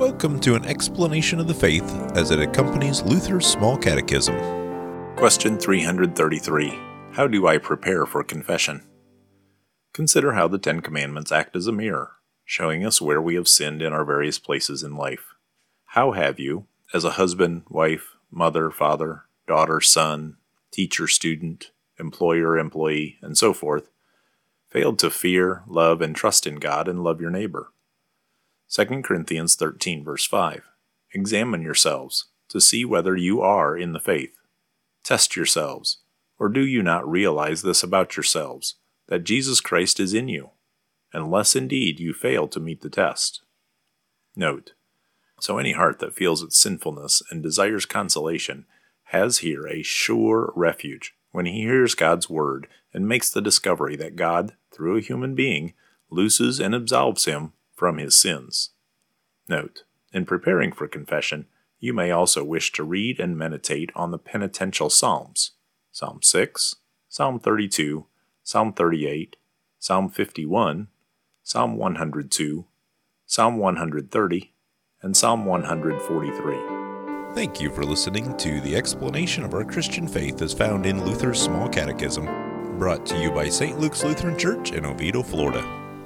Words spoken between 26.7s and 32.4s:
and love your neighbor? 2 Corinthians 13, verse 5. Examine yourselves